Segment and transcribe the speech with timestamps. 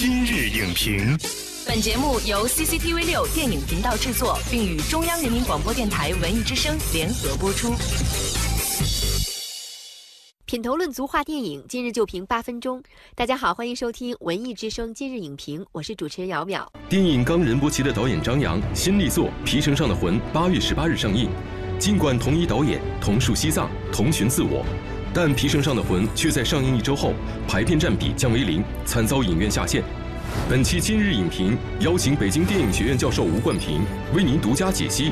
[0.00, 1.18] 今日影评，
[1.66, 7.74] 本节目由 CCTV 六电影频道制作，并与中央人民广播电台文艺之声联合播出。
[10.46, 12.80] 品头论足话电影，今日就评八分钟。
[13.16, 16.64] 大家好，欢迎收听文艺之声今日影评，我是主持人姚淼。
[16.88, 21.28] 电影《冈仁波齐》的导演张扬新力作《皮绳上的魂》八月十八日上映。
[21.80, 24.64] 尽管同一导演、同属西藏、同寻自我，
[25.20, 27.12] 但《皮绳上的魂》却在上映一周后
[27.48, 29.82] 排片占比降为零，惨遭影院下线。
[30.48, 33.80] 本期今日影评邀请北京电影学院教授吴冠平
[34.14, 35.10] 为您独家解析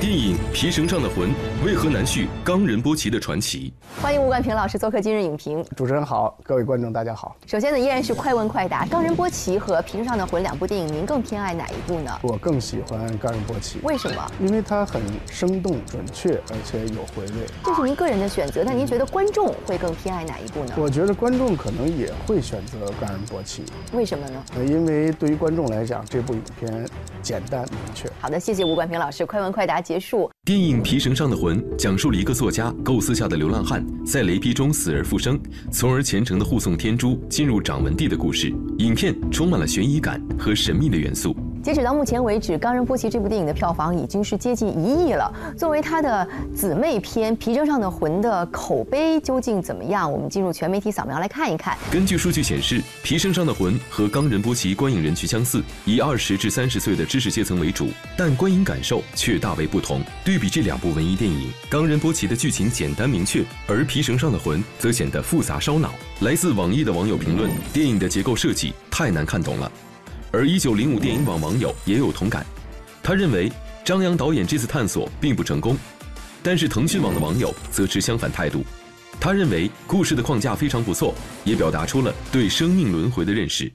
[0.00, 1.30] 电影《皮绳上的魂》
[1.64, 3.72] 为何难续冈仁波齐的传奇。
[4.00, 5.64] 欢迎吴冠平老师做客今日影评。
[5.76, 7.36] 主持人好，各位观众大家好。
[7.46, 12.10] 首先呢，依然是快问快答，《冈仁波齐》和《皮绳上的魂》两部电影，您更偏爱哪一部呢？
[12.22, 14.30] 我更喜欢《冈仁波齐》，为什么？
[14.40, 15.00] 因为它很
[15.30, 17.46] 生动、准确，而且有回味。
[17.64, 20.74] 这是您个人的选择，那您觉得观众会更偏爱哪一部呢？
[20.76, 24.42] 我觉得观众可能也会选择《冈仁波齐》，为什么呢？
[24.56, 26.88] 呃，因为对于观众来讲，这部影片
[27.22, 28.10] 简单明确。
[28.20, 30.30] 好的，谢谢吴冠平老师，快问快答结束。
[30.44, 38.52] 电影《皮绳上的魂》讲述了一个作家构思下的流浪汉在雷劈中死而复生，从而虔诚地护送天珠进入掌纹地的故事。
[38.78, 41.36] 影片充满了悬疑感和神秘的元素。
[41.62, 45.32] 截止到目前为止，《冈仁波齐》这部电影的票房已经是接近一亿了。
[45.56, 50.10] 作为它的姊妹篇《皮绳上的魂》的口碑究竟怎么样？
[50.10, 51.78] 我们进入全媒体扫描来看一看。
[51.88, 60.00] 根据数据显示，《皮绳上的魂》和《冈仁波齐》观影人群相似，以二十至三十岁的知识阶层为主，但观影感受却大为不同。
[60.24, 65.90] 对比这两部文艺电影，《冈仁波齐》的剧情简单明确，而《皮绳上的魂》则显得复杂烧脑。
[66.22, 69.70] 来自网易的网友评论：电影的结构设计太难看懂了。
[70.32, 72.44] 而一九零五电影网网友也有同感，
[73.02, 73.52] 他认为
[73.84, 75.76] 张扬导演这次探索并不成功，
[76.42, 78.64] 但是腾讯网的网友则持相反态度，
[79.20, 83.70] 他认为故事的框架非常不错，也表达出了对生命轮回的认识。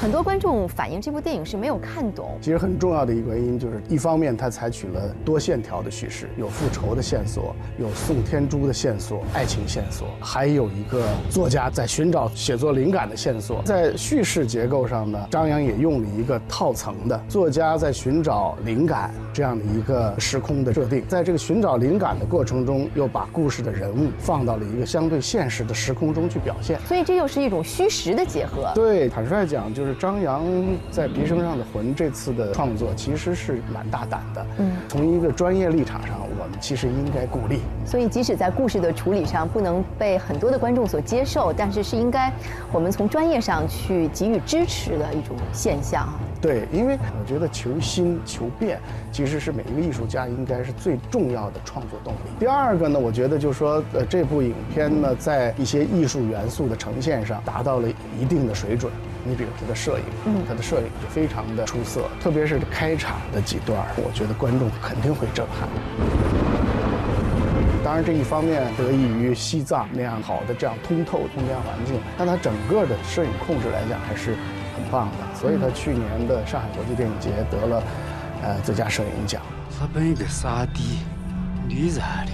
[0.00, 2.38] 很多观众反映这部电影是没有看懂。
[2.40, 13.60] 其实很重要的一个原因就是，一方面它采取了多线条的叙事，有复仇的线索，有宋天珠的线索，爱情线索，还有一个作家在寻找写作灵感的线索。
[13.64, 26.78] 在叙事结构上呢，张扬也用了一个套层的作家在寻找灵感这样的一个时空的设定，在这个寻找灵感的过程中，又把故事的人物放到了一个相对现实的时空中去表现。
[26.86, 28.70] 所以这又是一种虚实的结合。
[28.76, 30.44] 对，坦率讲，就是张扬
[30.90, 34.46] 在《笛声上的魂》这次的创作其实是蛮大胆的。
[34.58, 37.60] 嗯，从一个专业立场上，我们其实应该鼓励。
[37.84, 42.32] 所以即使在故事的处理上不能被很多的观众所接受，但是是应该
[42.72, 46.08] 我们从专业上去给予支持的一种现象。
[46.40, 48.78] 对，因为我觉得求新求变，
[49.10, 52.18] 其实是每一个艺术家应该是最重要的创作动力。
[52.38, 57.88] 第二个呢，我觉得就是说，呃，这部影片呢，在一些艺术元素的呈现上达到了
[58.20, 58.92] 一定的水准。
[59.24, 65.68] 你比如它的摄影，嗯，它的摄影就非常的出色，特别是开场的几段，我觉得观众肯定会震撼。
[67.84, 74.36] 当然，这一方面得益于西藏那样好的这样通透空间环境，但它整个的摄影控制来讲还是
[74.78, 77.82] 很棒的，所以他去年的上海国际电影节得了，
[78.42, 79.42] 呃，最佳摄影奖。
[79.78, 81.00] 他本一个傻逼，
[81.68, 82.30] 你咋的？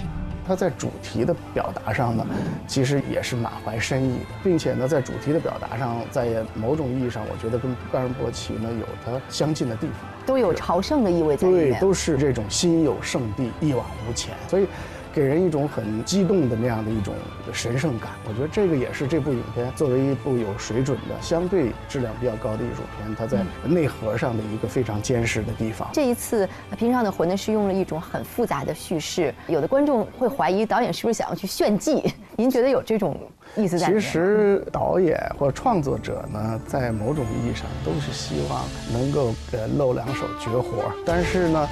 [0.47, 2.23] 他在主题的表达上呢，
[2.67, 11.81] 其实也是满怀深意的，并且呢，在主题的表达上，在某种意义上，我觉得跟冈仁波齐呢有它相近的地方，都有朝圣的意味在里对，面。
[11.81, 14.67] 都是这种心有圣地，一往无前，所以
[15.15, 17.15] 给人一种很激动的那样的一种
[17.53, 18.09] 神圣感。
[18.27, 25.89] 我觉得这个也是这部影片作为一部有水准的、相对质量比较高的艺术片，它在内核上的一个非常坚实的地方。
[25.93, 26.45] 这一次
[26.75, 32.03] 《平常的魂》呢，是用了一种很复杂的叙事，有的观众会怀疑导演是不是想要去炫技？
[32.35, 33.17] 您觉得有这种
[33.55, 34.09] 意思在里面其？
[34.09, 41.69] 实导演或创作者呢，在某种意义上都是希望能够呃露两手绝活，但是呢。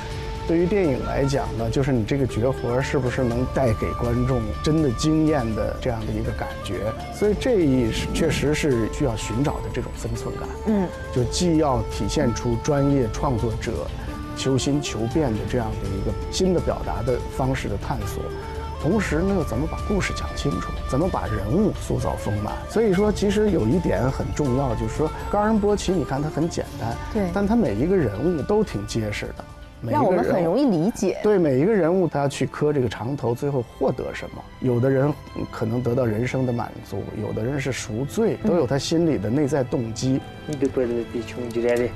[0.48, 6.94] 对于电影来讲呢，就是你这个绝活是不是能带给观众真的惊艳的这样的一个感觉？
[7.14, 10.48] 所以这一是确实是需要寻找的这种分寸感。
[10.68, 13.88] 嗯，就既要体现出专业创作者
[14.36, 18.24] 求新求变的这样的一个新的表达的方式的探索，
[18.82, 22.54] 同时呢又怎么把故事讲清楚，怎么把人物塑造丰满。
[22.70, 29.46] 所以说，其实有一点很重要，就是说冈仁波齐，你看他很简单，对但他每一个人物都挺结实的，
[29.92, 31.20] 让我们很容易理解。
[31.24, 34.42] 对每一个人物，他去磕这个长头，最后获得什么？
[34.60, 40.20] 有的人嗯可能得到人生的满足，有的人是赎罪，都有他心里的内在动机。
[40.48, 41.88] 你都怪这个地穷地来的，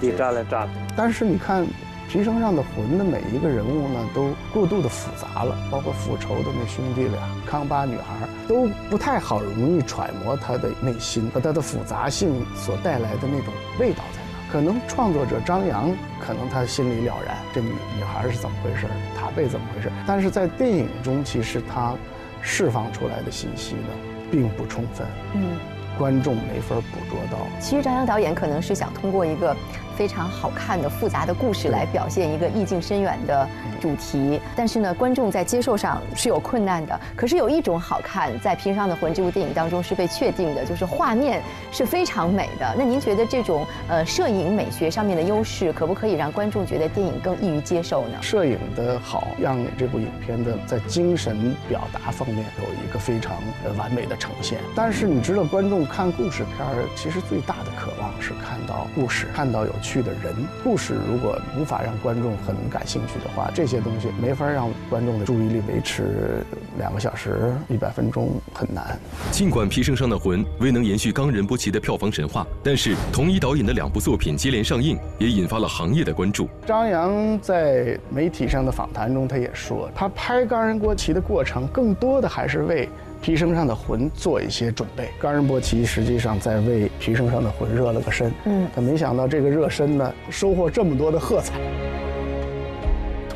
[0.00, 0.70] 地炸了炸了。
[0.96, 1.66] 但是你看，
[2.08, 14.25] 皮绳上的魂的每一个人物呢，都过度的复杂了，包括复仇的那兄弟俩，康巴女孩，都不太好容易揣摩他的内心和他的复杂性所带来的那种味道在哪。
[14.56, 21.94] 可能创作者张扬，可能他心里了然，这女女孩是怎么回事，塔贝怎么回事，但是在电影中，其实他
[22.40, 23.88] 释放出来的信息呢，
[24.30, 25.06] 并不充分。
[25.34, 25.58] 嗯。
[25.98, 27.46] 观众没法捕捉到。
[27.60, 29.54] 其实张扬导演可能是想通过一个
[29.96, 33.48] 非常好看的复杂的故事来表现一个意境深远的
[33.80, 37.00] 主题，但是呢，观众在接受上是有困难的。
[37.16, 42.74] 可是有一种好看，在《皮绳上的魂》这部电影当中是被确定的，就是画面是非常美的。
[42.76, 48.18] 那您觉得这种呃摄影美学上面的优势，可不可以让观众觉得电影更易于接受呢？
[48.20, 53.36] 摄影的好，让这部影片的在精神表达方面有一个非常
[53.78, 54.58] 完美的呈现。
[54.74, 55.86] 但是你知道，观众。
[55.86, 60.34] 看故事片儿，其实最大的渴望是看到故事，看到有趣的人。
[60.64, 66.44] 故事如果无法让观众很感兴趣的话，这些东西没法让观众的注意力维持
[66.78, 68.98] 两个小时、一百分钟，很难。
[69.30, 76.48] 尽管《皮绳上的魂》未能延续冈仁波齐的票房神话，但是同一导演的两部作品接连上映，也引发了行业的关注。
[76.66, 82.88] 张扬在媒体上的访谈中，他也说，他拍冈仁波齐的过程，更多的还是为。
[83.26, 88.32] 皮绳上的魂做一些准备，冈仁波齐实际上在为皮绳上的魂热了个身。
[88.44, 91.54] 嗯，他没想到这个热身呢，收获这么多的喝彩。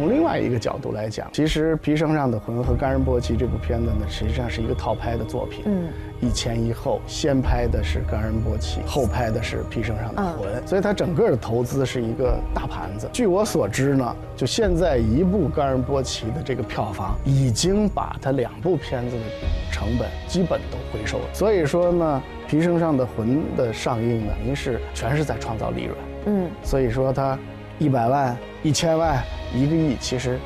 [0.00, 5.62] 从另外一个角度来讲，其实《皮绳上的魂》和《冈仁波齐》这部片子呢，实际上是一个套拍的作品。
[5.66, 5.90] 嗯。
[6.22, 13.10] 一前一后，先拍的是冈仁波齐，后拍的是皮绳上的魂，所以它整个的投资是一个大盘子。
[13.12, 19.22] 据我所知呢，就现在一部冈仁波齐的这个票房，已经把它两部片子的
[19.70, 21.24] 成本基本都回收了。
[21.34, 25.96] 所以说呢，皮绳上的魂的上映呢，您是全是在创造利润。
[26.24, 27.38] 嗯，所以说它
[27.78, 29.22] 一百万、一千万、
[29.54, 30.38] 一个亿，其实。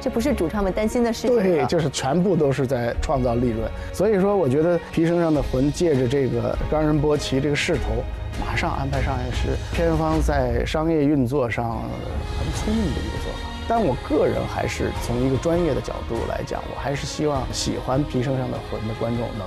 [0.00, 1.36] 这不是主创们担心的事情。
[1.36, 3.70] 对，就是全部都是在创造利润。
[3.92, 8.02] 所以说，我觉得《皮绳上的魂》借着这个冈仁波齐这个势头，
[8.44, 11.82] 马上安排上映是片方在商业运作上
[12.36, 13.48] 很聪明的一个做法。
[13.68, 19.46] 但我个人还是从一个专业的角度来讲，我还是希望喜欢《皮绳上的魂》的观众能。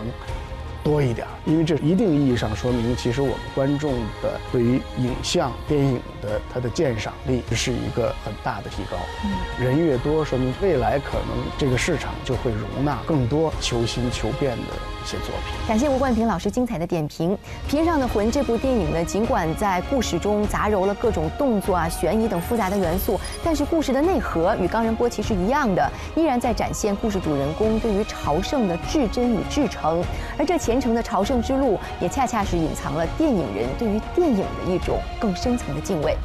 [0.86, 3.92] 多一点，因为这一定意义上说明，其实我们观众
[4.22, 8.96] 的对于影像电影的它的鉴赏力是一个很大的提高。
[9.24, 14.64] 嗯，人越多，说明未来可能这个市场就会容纳更多求新求变的
[15.04, 15.58] 一些作品。
[15.68, 17.36] 感谢吴冠平老师精彩的点评。
[17.68, 30.04] 《屏上的魂》这部电影呢，尽管在故事中杂糅了各种动作啊、悬疑等复杂的元素，但是故事的内核与《冈仁波齐》是一样的，依然在展现故事主人公对于朝圣的至真与至诚，
[30.38, 30.75] 而这前。
[30.75, 36.18] 虔诚的朝圣之路，也恰恰是隐藏了电影人对于电影的一种更深层的敬畏。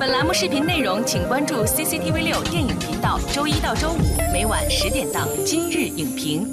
[0.00, 6.46] 本栏目视频内容，请关注 CCTV 六电影频道，周一到周五每晚十点档《今日影评》。